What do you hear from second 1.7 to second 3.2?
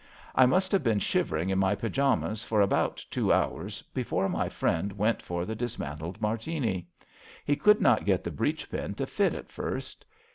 pyjamas for about